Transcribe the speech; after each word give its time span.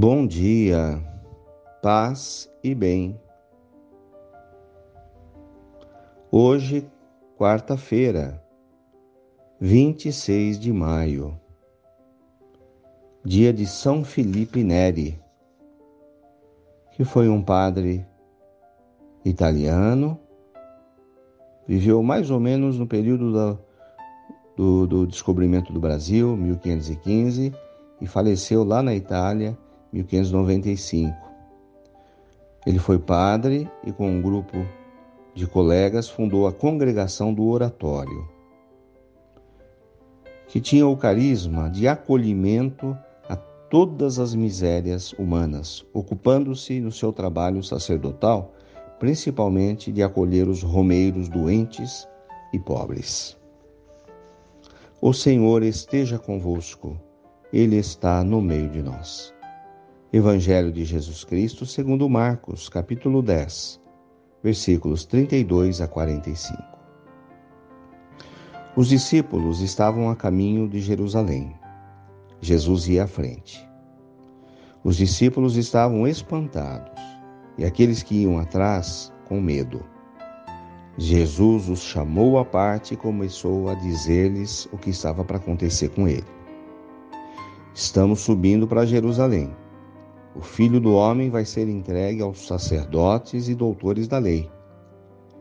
Bom 0.00 0.28
dia, 0.28 1.02
paz 1.82 2.48
e 2.62 2.72
bem. 2.72 3.20
Hoje, 6.30 6.88
quarta-feira, 7.36 8.40
26 9.58 10.60
de 10.60 10.72
maio, 10.72 11.36
dia 13.24 13.52
de 13.52 13.66
São 13.66 14.04
Felipe 14.04 14.62
Neri, 14.62 15.20
que 16.92 17.04
foi 17.04 17.28
um 17.28 17.42
padre 17.42 18.06
italiano, 19.24 20.16
viveu 21.66 22.04
mais 22.04 22.30
ou 22.30 22.38
menos 22.38 22.78
no 22.78 22.86
período 22.86 23.32
da, 23.32 23.58
do, 24.56 24.86
do 24.86 25.06
descobrimento 25.08 25.72
do 25.72 25.80
Brasil, 25.80 26.36
1515, 26.36 27.52
e 28.00 28.06
faleceu 28.06 28.62
lá 28.62 28.80
na 28.80 28.94
Itália, 28.94 29.58
1595. 29.92 31.16
Ele 32.66 32.78
foi 32.78 32.98
padre 32.98 33.70
e, 33.84 33.92
com 33.92 34.08
um 34.08 34.20
grupo 34.20 34.66
de 35.34 35.46
colegas, 35.46 36.08
fundou 36.08 36.46
a 36.46 36.52
Congregação 36.52 37.32
do 37.32 37.46
Oratório, 37.46 38.28
que 40.46 40.60
tinha 40.60 40.86
o 40.86 40.96
carisma 40.96 41.70
de 41.70 41.86
acolhimento 41.86 42.96
a 43.28 43.36
todas 43.36 44.18
as 44.18 44.34
misérias 44.34 45.12
humanas, 45.12 45.84
ocupando-se 45.92 46.80
no 46.80 46.90
seu 46.90 47.12
trabalho 47.12 47.62
sacerdotal 47.62 48.54
principalmente 48.98 49.92
de 49.92 50.02
acolher 50.02 50.48
os 50.48 50.62
romeiros 50.62 51.28
doentes 51.28 52.06
e 52.52 52.58
pobres. 52.58 53.36
O 55.00 55.12
Senhor 55.12 55.62
esteja 55.62 56.18
convosco, 56.18 57.00
Ele 57.52 57.76
está 57.76 58.24
no 58.24 58.40
meio 58.40 58.68
de 58.68 58.82
nós. 58.82 59.32
Evangelho 60.10 60.72
de 60.72 60.86
Jesus 60.86 61.22
Cristo, 61.22 61.66
segundo 61.66 62.08
Marcos, 62.08 62.70
capítulo 62.70 63.20
10, 63.20 63.78
versículos 64.42 65.04
32 65.04 65.82
a 65.82 65.86
45. 65.86 66.56
Os 68.74 68.88
discípulos 68.88 69.60
estavam 69.60 70.08
a 70.08 70.16
caminho 70.16 70.66
de 70.66 70.80
Jerusalém. 70.80 71.54
Jesus 72.40 72.88
ia 72.88 73.04
à 73.04 73.06
frente. 73.06 73.68
Os 74.82 74.96
discípulos 74.96 75.58
estavam 75.58 76.08
espantados 76.08 77.02
e 77.58 77.66
aqueles 77.66 78.02
que 78.02 78.22
iam 78.22 78.38
atrás 78.38 79.12
com 79.26 79.38
medo. 79.38 79.84
Jesus 80.96 81.68
os 81.68 81.80
chamou 81.80 82.38
à 82.38 82.46
parte 82.46 82.94
e 82.94 82.96
começou 82.96 83.68
a 83.68 83.74
dizer-lhes 83.74 84.66
o 84.72 84.78
que 84.78 84.88
estava 84.88 85.22
para 85.22 85.36
acontecer 85.36 85.90
com 85.90 86.08
ele. 86.08 86.24
Estamos 87.74 88.20
subindo 88.20 88.66
para 88.66 88.86
Jerusalém 88.86 89.54
o 90.38 90.40
filho 90.40 90.78
do 90.78 90.94
homem 90.94 91.30
vai 91.30 91.44
ser 91.44 91.68
entregue 91.68 92.22
aos 92.22 92.46
sacerdotes 92.46 93.48
e 93.48 93.56
doutores 93.56 94.06
da 94.06 94.18
lei. 94.18 94.48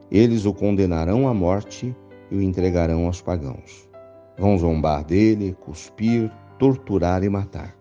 Eles 0.10 0.44
o 0.44 0.52
condenarão 0.52 1.28
à 1.28 1.34
morte 1.36 1.96
e 2.32 2.36
o 2.36 2.42
entregarão 2.42 3.06
aos 3.06 3.22
pagãos. 3.22 3.88
Vão 4.40 4.58
zombar 4.58 5.06
dele, 5.06 5.56
cuspir, 5.62 6.32
torturar 6.58 7.24
e 7.24 7.30
matar. 7.30 7.78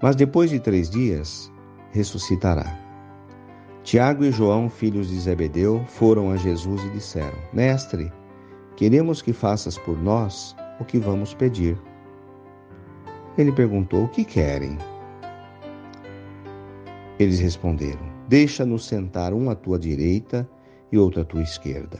Mas 0.00 0.14
depois 0.14 0.50
de 0.50 0.60
três 0.60 0.88
dias, 0.88 1.52
ressuscitará. 1.90 2.78
Tiago 3.82 4.24
e 4.24 4.30
João, 4.30 4.70
filhos 4.70 5.08
de 5.08 5.18
Zebedeu, 5.18 5.82
foram 5.88 6.30
a 6.30 6.36
Jesus 6.36 6.80
e 6.84 6.90
disseram: 6.90 7.38
Mestre, 7.52 8.12
queremos 8.76 9.20
que 9.20 9.32
faças 9.32 9.76
por 9.76 10.00
nós 10.00 10.54
o 10.78 10.84
que 10.84 10.98
vamos 10.98 11.34
pedir. 11.34 11.76
Ele 13.36 13.50
perguntou: 13.50 14.04
O 14.04 14.08
que 14.08 14.24
querem? 14.24 14.78
Eles 17.20 17.38
responderam: 17.38 18.00
Deixa-nos 18.28 18.86
sentar 18.86 19.34
um 19.34 19.50
à 19.50 19.54
tua 19.54 19.78
direita 19.78 20.48
e 20.90 20.96
outro 20.96 21.20
à 21.20 21.24
tua 21.24 21.42
esquerda, 21.42 21.98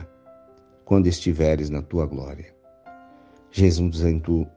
quando 0.83 1.09
estiveres 1.09 1.69
na 1.69 1.83
tua 1.83 2.07
glória. 2.07 2.55
Jesus 3.51 4.01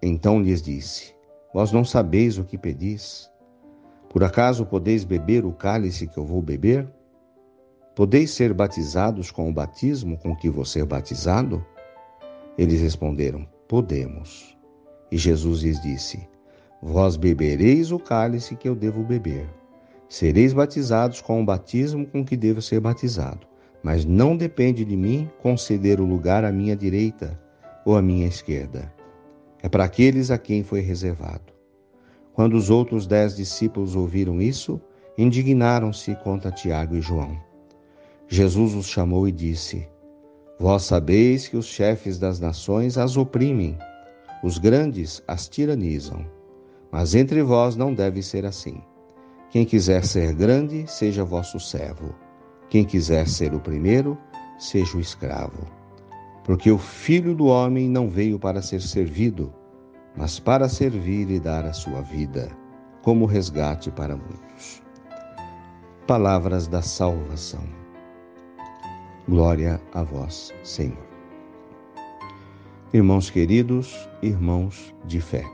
então 0.01 0.41
lhes 0.41 0.62
disse: 0.62 1.13
Vós 1.53 1.74
não 1.74 1.84
sabeis 1.84 2.38
o 2.38 2.46
que 2.46 2.57
pedis? 2.57 3.29
Por 4.09 4.24
acaso 4.24 4.66
podeis 4.66 5.03
beber 5.03 5.44
o 5.44 5.51
cálice 5.51 6.07
que 6.07 6.18
eu 6.18 6.25
vou 6.25 6.41
beber? 6.41 6.88
Podeis 7.94 8.31
ser 8.31 8.53
batizados 8.53 9.31
com 9.31 9.50
o 9.50 9.53
batismo 9.53 10.18
com 10.18 10.34
que 10.34 10.50
vou 10.50 10.63
ser 10.63 10.85
batizado? 10.85 11.62
Eles 12.57 12.80
responderam: 12.80 13.45
Podemos. 13.68 14.57
E 15.12 15.18
Jesus 15.18 15.62
lhes 15.62 15.81
disse: 15.81 16.25
Vós 16.81 17.18
bebereis 17.18 17.91
o 17.91 18.00
cálice 18.00 18.56
que 18.56 18.69
eu 18.69 18.75
devo 18.75 19.03
beber 19.03 19.45
Sereis 20.13 20.53
batizados 20.53 21.22
com 21.22 21.41
o 21.41 21.44
batismo 21.44 22.06
com 22.06 22.24
que 22.24 22.38
devo 22.38 22.62
ser 22.62 22.79
batizado, 22.79 23.47
mas 23.81 24.06
não 24.06 24.38
depende 24.38 24.85
de 24.85 24.96
mim 24.96 25.28
conceder 25.41 26.00
o 26.00 26.06
lugar 26.06 26.46
à 26.46 26.51
minha 26.51 26.75
direita 26.75 27.41
ou 27.84 27.97
à 27.97 28.01
minha 28.01 28.28
esquerda. 28.28 28.94
É 29.63 29.68
para 29.68 29.85
aqueles 29.85 30.29
a 30.29 30.38
quem 30.38 30.63
foi 30.63 30.81
reservado. 30.81 31.51
Quando 32.31 32.53
os 32.53 32.69
outros 32.69 33.07
dez 33.07 33.35
discípulos 33.35 33.96
ouviram 33.96 34.40
isso, 34.40 34.79
indignaram-se 35.18 36.13
contra 36.18 36.51
Tiago 36.51 36.95
e 36.95 37.01
João. 37.01 37.35
Jesus 38.28 38.75
os 38.75 38.85
chamou 38.85 39.28
e 39.28 39.31
disse: 39.31 39.90
Vós 40.59 40.84
sabeis 40.84 41.47
que 41.47 41.57
os 41.57 41.66
chefes 41.66 42.19
das 42.19 42.40
nações 42.40 43.00
as 43.00 43.18
oprimem, 43.18 43.75
os 44.44 44.59
grandes 44.59 45.24
as 45.28 45.50
tiranizam, 45.50 46.24
mas 46.91 47.16
entre 47.16 47.41
vós 47.41 47.75
não 47.75 47.91
deve 47.95 48.22
ser 48.22 48.45
assim. 48.45 48.80
Quem 49.53 49.65
quiser 49.65 50.03
ser 50.03 50.33
grande, 50.33 50.87
seja 50.87 51.23
vosso 51.23 51.59
servo. 51.59 52.15
Quem 52.71 52.83
quiser 52.83 53.27
ser 53.27 53.53
o 53.53 53.59
primeiro, 53.59 54.17
seja 54.57 54.97
o 54.97 54.99
escravo. 54.99 55.67
Porque 56.43 56.71
o 56.71 56.79
Filho 56.79 57.35
do 57.35 57.45
Homem 57.45 57.87
não 57.87 58.09
veio 58.09 58.39
para 58.39 58.63
ser 58.63 58.81
servido, 58.81 59.53
mas 60.17 60.39
para 60.39 60.67
servir 60.67 61.29
e 61.29 61.39
dar 61.39 61.65
a 61.65 61.71
sua 61.71 62.01
vida, 62.01 62.49
como 63.03 63.27
resgate 63.27 63.91
para 63.91 64.17
muitos. 64.17 64.81
Palavras 66.07 66.67
da 66.67 66.81
salvação. 66.81 67.63
Glória 69.29 69.79
a 69.93 70.01
vós, 70.01 70.51
Senhor. 70.63 71.07
Irmãos 72.91 73.29
queridos, 73.29 74.09
irmãos 74.19 74.95
de 75.05 75.21
fé. 75.21 75.45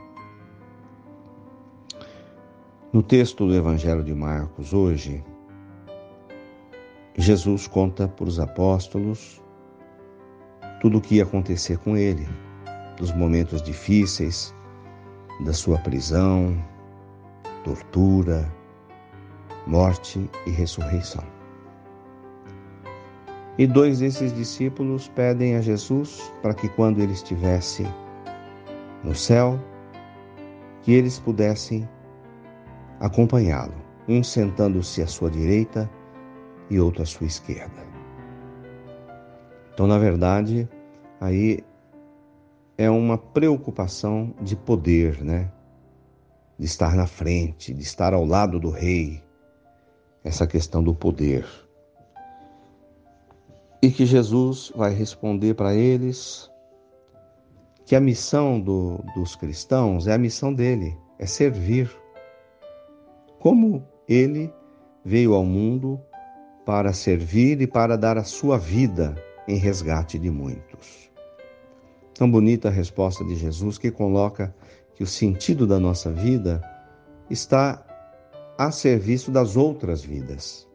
No 2.92 3.04
texto 3.04 3.46
do 3.46 3.54
Evangelho 3.54 4.02
de 4.02 4.12
Marcos, 4.12 4.72
hoje, 4.72 5.22
Jesus 7.16 7.68
conta 7.68 8.08
para 8.08 8.24
os 8.24 8.40
apóstolos 8.40 9.40
tudo 10.80 10.98
o 10.98 11.00
que 11.00 11.14
ia 11.14 11.22
acontecer 11.22 11.78
com 11.78 11.96
ele, 11.96 12.26
dos 12.96 13.12
momentos 13.12 13.62
difíceis, 13.62 14.52
da 15.44 15.52
sua 15.52 15.78
prisão, 15.78 16.60
tortura, 17.62 18.52
morte 19.68 20.28
e 20.44 20.50
ressurreição. 20.50 21.22
E 23.56 23.68
dois 23.68 24.00
desses 24.00 24.34
discípulos 24.34 25.06
pedem 25.14 25.54
a 25.54 25.60
Jesus 25.60 26.32
para 26.42 26.54
que, 26.54 26.68
quando 26.70 26.98
ele 26.98 27.12
estivesse 27.12 27.86
no 29.04 29.14
céu, 29.14 29.60
que 30.82 30.92
eles 30.92 31.20
pudessem 31.20 31.88
acompanhá-lo, 33.00 33.74
um 34.06 34.22
sentando-se 34.22 35.02
à 35.02 35.06
sua 35.06 35.30
direita 35.30 35.90
e 36.68 36.78
outro 36.78 37.02
à 37.02 37.06
sua 37.06 37.26
esquerda. 37.26 37.82
Então, 39.72 39.86
na 39.86 39.98
verdade, 39.98 40.68
aí 41.18 41.64
é 42.76 42.90
uma 42.90 43.16
preocupação 43.16 44.34
de 44.40 44.54
poder, 44.54 45.22
né? 45.24 45.50
De 46.58 46.66
estar 46.66 46.94
na 46.94 47.06
frente, 47.06 47.72
de 47.72 47.82
estar 47.82 48.12
ao 48.12 48.24
lado 48.24 48.60
do 48.60 48.68
rei, 48.68 49.22
essa 50.22 50.46
questão 50.46 50.82
do 50.82 50.94
poder. 50.94 51.46
E 53.82 53.90
que 53.90 54.04
Jesus 54.04 54.70
vai 54.76 54.92
responder 54.92 55.54
para 55.54 55.74
eles 55.74 56.50
que 57.86 57.96
a 57.96 58.00
missão 58.00 58.60
do, 58.60 59.02
dos 59.14 59.34
cristãos 59.34 60.06
é 60.06 60.12
a 60.12 60.18
missão 60.18 60.52
dele, 60.52 60.96
é 61.18 61.24
servir 61.24 61.90
como 63.40 63.88
ele 64.06 64.52
veio 65.04 65.34
ao 65.34 65.44
mundo 65.44 65.98
para 66.64 66.92
servir 66.92 67.60
e 67.62 67.66
para 67.66 67.96
dar 67.96 68.16
a 68.18 68.22
sua 68.22 68.58
vida 68.58 69.16
em 69.48 69.56
resgate 69.56 70.18
de 70.18 70.30
muitos. 70.30 71.10
Tão 72.14 72.30
bonita 72.30 72.68
a 72.68 72.70
resposta 72.70 73.24
de 73.24 73.34
Jesus 73.34 73.78
que 73.78 73.90
coloca 73.90 74.54
que 74.94 75.02
o 75.02 75.06
sentido 75.06 75.66
da 75.66 75.80
nossa 75.80 76.12
vida 76.12 76.62
está 77.30 77.82
a 78.58 78.70
serviço 78.70 79.30
das 79.30 79.56
outras 79.56 80.04
vidas, 80.04 80.68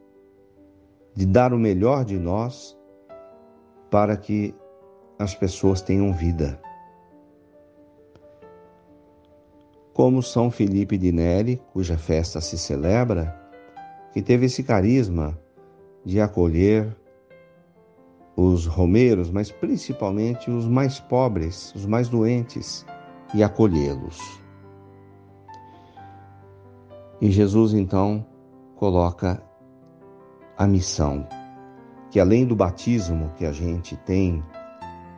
de 1.13 1.23
dar 1.23 1.53
o 1.53 1.59
melhor 1.59 2.03
de 2.03 2.17
nós 2.17 2.75
para 3.91 4.17
que 4.17 4.55
as 5.19 5.35
pessoas 5.35 5.83
tenham 5.83 6.11
vida. 6.11 6.59
Como 9.95 10.21
São 10.21 10.51
Felipe 10.51 10.97
de 10.97 11.09
Neri, 11.09 11.61
cuja 11.71 11.97
festa 11.97 12.41
se 12.41 12.57
celebra, 12.57 13.33
que 14.11 14.21
teve 14.21 14.47
esse 14.47 14.61
carisma 14.61 15.39
de 16.03 16.19
acolher 16.19 16.93
os 18.35 18.65
romeiros, 18.65 19.31
mas 19.31 19.49
principalmente 19.49 20.51
os 20.51 20.67
mais 20.67 20.99
pobres, 20.99 21.73
os 21.73 21.85
mais 21.85 22.09
doentes, 22.09 22.85
e 23.33 23.41
acolhê-los. 23.41 24.19
E 27.21 27.31
Jesus 27.31 27.73
então 27.73 28.25
coloca 28.75 29.41
a 30.57 30.67
missão, 30.67 31.25
que 32.11 32.19
além 32.19 32.45
do 32.45 32.53
batismo 32.55 33.31
que 33.37 33.45
a 33.45 33.53
gente 33.53 33.95
tem 33.95 34.43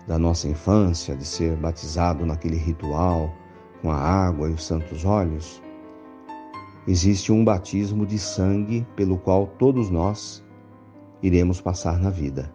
da 0.07 0.19
nossa 0.19 0.47
infância, 0.47 1.15
de 1.15 1.25
ser 1.25 1.57
batizado 1.57 2.27
naquele 2.27 2.57
ritual 2.57 3.33
com 3.81 3.91
a 3.91 3.97
água 3.97 4.49
e 4.49 4.53
os 4.53 4.65
santos 4.65 5.05
óleos, 5.05 5.61
existe 6.87 7.31
um 7.31 7.43
batismo 7.43 8.05
de 8.05 8.17
sangue 8.17 8.85
pelo 8.95 9.17
qual 9.17 9.47
todos 9.47 9.89
nós 9.89 10.43
iremos 11.21 11.61
passar 11.61 11.99
na 11.99 12.09
vida. 12.09 12.53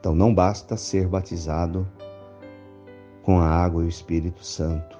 Então 0.00 0.14
não 0.14 0.34
basta 0.34 0.76
ser 0.76 1.08
batizado 1.08 1.86
com 3.22 3.40
a 3.40 3.48
água 3.48 3.82
e 3.82 3.86
o 3.86 3.88
Espírito 3.88 4.44
Santo. 4.44 4.96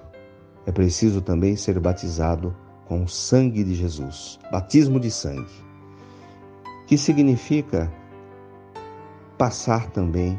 É 0.67 0.73
preciso 0.73 1.21
também 1.21 1.55
ser 1.55 1.79
batizado 1.79 2.55
com 2.87 3.05
o 3.05 3.09
sangue 3.09 3.63
de 3.63 3.75
Jesus, 3.75 4.39
batismo 4.51 4.99
de 4.99 5.11
sangue, 5.11 5.53
que 6.87 6.99
significa 6.99 7.93
passar 9.39 9.91
também 9.91 10.39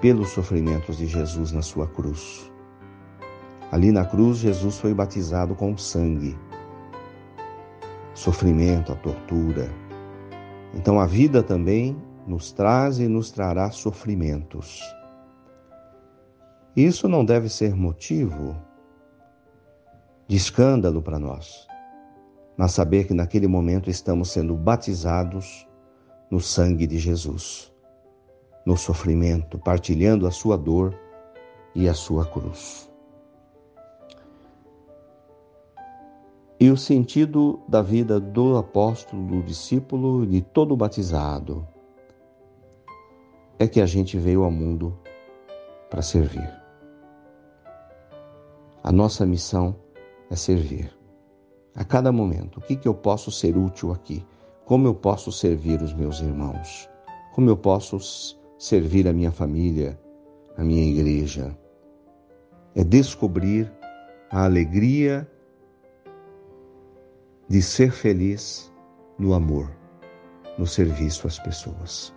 pelos 0.00 0.30
sofrimentos 0.30 0.96
de 0.96 1.06
Jesus 1.06 1.52
na 1.52 1.62
sua 1.62 1.86
cruz. 1.86 2.47
Ali 3.70 3.92
na 3.92 4.04
cruz, 4.04 4.38
Jesus 4.38 4.78
foi 4.78 4.94
batizado 4.94 5.54
com 5.54 5.76
sangue, 5.76 6.38
sofrimento, 8.14 8.92
a 8.92 8.96
tortura. 8.96 9.68
Então 10.74 10.98
a 10.98 11.06
vida 11.06 11.42
também 11.42 11.96
nos 12.26 12.50
traz 12.50 12.98
e 12.98 13.06
nos 13.06 13.30
trará 13.30 13.70
sofrimentos. 13.70 14.82
Isso 16.74 17.08
não 17.08 17.24
deve 17.24 17.48
ser 17.48 17.74
motivo 17.74 18.56
de 20.26 20.36
escândalo 20.36 21.02
para 21.02 21.18
nós, 21.18 21.66
mas 22.56 22.72
saber 22.72 23.06
que 23.06 23.14
naquele 23.14 23.46
momento 23.46 23.90
estamos 23.90 24.30
sendo 24.30 24.54
batizados 24.54 25.66
no 26.30 26.40
sangue 26.40 26.86
de 26.86 26.98
Jesus, 26.98 27.72
no 28.64 28.76
sofrimento, 28.76 29.58
partilhando 29.58 30.26
a 30.26 30.30
sua 30.30 30.56
dor 30.56 30.94
e 31.74 31.88
a 31.88 31.94
sua 31.94 32.24
cruz. 32.26 32.87
E 36.60 36.70
o 36.70 36.76
sentido 36.76 37.60
da 37.68 37.80
vida 37.80 38.18
do 38.18 38.56
apóstolo, 38.56 39.24
do 39.24 39.42
discípulo 39.44 40.26
de 40.26 40.40
todo 40.42 40.76
batizado 40.76 41.64
é 43.60 43.68
que 43.68 43.80
a 43.80 43.86
gente 43.86 44.18
veio 44.18 44.42
ao 44.42 44.50
mundo 44.50 44.98
para 45.88 46.02
servir. 46.02 46.50
A 48.82 48.90
nossa 48.90 49.24
missão 49.24 49.76
é 50.30 50.34
servir. 50.34 50.92
A 51.76 51.84
cada 51.84 52.10
momento, 52.10 52.58
o 52.58 52.60
que, 52.60 52.74
que 52.74 52.88
eu 52.88 52.94
posso 52.94 53.30
ser 53.30 53.56
útil 53.56 53.92
aqui? 53.92 54.26
Como 54.64 54.88
eu 54.88 54.94
posso 54.96 55.30
servir 55.30 55.80
os 55.80 55.94
meus 55.94 56.20
irmãos? 56.20 56.90
Como 57.36 57.48
eu 57.48 57.56
posso 57.56 58.00
servir 58.58 59.06
a 59.06 59.12
minha 59.12 59.30
família, 59.30 59.96
a 60.56 60.64
minha 60.64 60.84
igreja? 60.84 61.56
É 62.74 62.82
descobrir 62.82 63.72
a 64.28 64.44
alegria 64.44 65.28
de 67.48 67.62
ser 67.62 67.90
feliz 67.90 68.70
no 69.18 69.32
amor, 69.32 69.70
no 70.58 70.66
serviço 70.66 71.26
às 71.26 71.38
pessoas. 71.38 72.14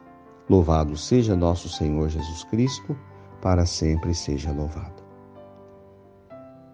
Louvado 0.49 0.97
seja 0.97 1.37
nosso 1.37 1.69
Senhor 1.69 2.09
Jesus 2.09 2.43
Cristo, 2.43 2.97
para 3.41 3.65
sempre 3.65 4.13
seja 4.13 4.51
louvado. 4.51 5.01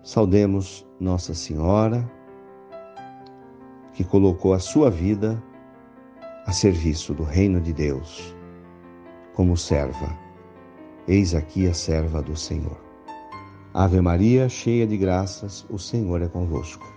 Saudemos 0.02 0.88
Nossa 1.00 1.36
Senhora, 1.36 2.10
que 3.94 4.04
colocou 4.04 4.54
a 4.54 4.60
sua 4.60 4.90
vida 4.90 5.42
a 6.48 6.52
serviço 6.52 7.14
do 7.14 7.24
reino 7.24 7.62
de 7.62 7.74
Deus, 7.74 8.36
como 9.36 9.56
serva. 9.56 10.18
Eis 11.08 11.36
aqui 11.36 11.68
a 11.68 11.74
serva 11.76 12.24
do 12.24 12.36
Senhor. 12.36 12.82
Ave 13.72 14.02
Maria, 14.02 14.50
cheia 14.50 14.88
de 14.88 14.98
graças, 14.98 15.64
o 15.70 15.78
Senhor 15.78 16.24
é 16.24 16.28
convosco. 16.28 16.97